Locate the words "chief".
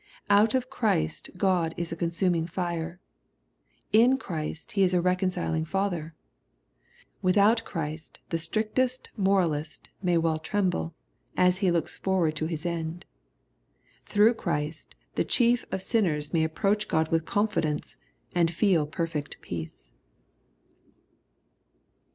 15.23-15.65